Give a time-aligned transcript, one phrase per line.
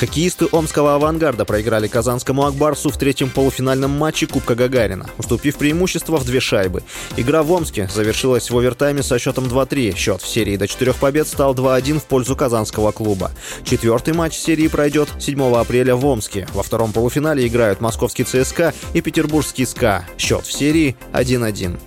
[0.00, 6.24] Хоккеисты Омского «Авангарда» проиграли казанскому «Акбарсу» в третьем полуфинальном матче Кубка Гагарина, уступив преимущество в
[6.24, 6.82] две шайбы.
[7.18, 9.94] Игра в Омске завершилась в овертайме со счетом 2-3.
[9.94, 13.30] Счет в серии до четырех побед стал 2-1 в пользу казанского клуба.
[13.62, 16.48] Четвертый матч серии пройдет 7 апреля в Омске.
[16.54, 20.06] Во втором полуфинале играют московский ЦСКА и петербургский СКА.
[20.16, 21.78] Счет в серии 1-1.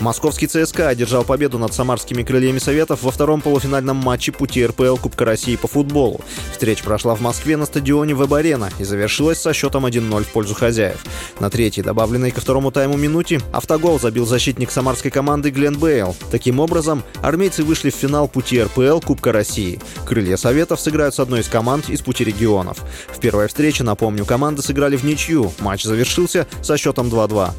[0.00, 5.24] Московский ЦСКА одержал победу над самарскими крыльями Советов во втором полуфинальном матче пути РПЛ Кубка
[5.24, 6.20] России по футболу.
[6.52, 11.02] Встреча прошла в Москве на стадионе ВЭБ-Арена и завершилась со счетом 1-0 в пользу хозяев.
[11.40, 16.14] На третьей, добавленной ко второму тайму минуте, автогол забил защитник самарской команды Глен Бейл.
[16.30, 19.80] Таким образом, армейцы вышли в финал пути РПЛ Кубка России.
[20.04, 22.78] Крылья Советов сыграют с одной из команд из пути регионов.
[23.08, 25.52] В первой встрече, напомню, команды сыграли в ничью.
[25.60, 27.50] Матч завершился со счетом 2-2.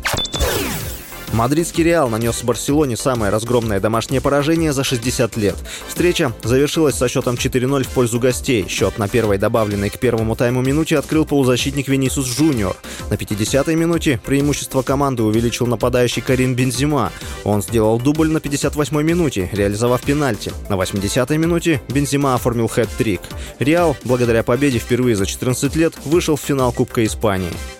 [1.33, 5.55] Мадридский Реал нанес Барселоне самое разгромное домашнее поражение за 60 лет.
[5.87, 8.65] Встреча завершилась со счетом 4-0 в пользу гостей.
[8.67, 12.75] Счет на первой добавленной к первому тайму минуте открыл полузащитник Венисус Жуниор.
[13.09, 17.11] На 50-й минуте преимущество команды увеличил нападающий Карин Бензима.
[17.43, 20.51] Он сделал дубль на 58-й минуте, реализовав пенальти.
[20.69, 23.21] На 80-й минуте Бензима оформил хэт-трик.
[23.59, 27.51] Реал, благодаря победе впервые за 14 лет, вышел в финал Кубка Испании.